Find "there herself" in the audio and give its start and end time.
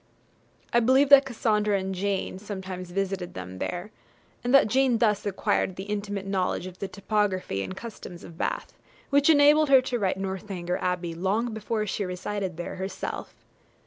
12.57-13.35